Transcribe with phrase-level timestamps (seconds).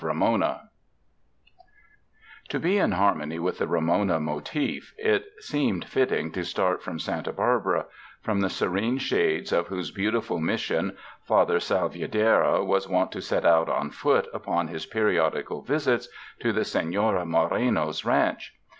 [0.03, 0.61] Camulos
[2.49, 7.31] To be in harmony with the ''Ramona" motif, it seemed fitting to start from Santa
[7.31, 7.85] Barbara,
[8.19, 13.69] from the serene shades of whose beautiful Mission Father Salvierderra was wont to set out
[13.69, 16.09] on foot upon his periodical visits
[16.39, 18.55] to the Seiiora Moreno's ranch.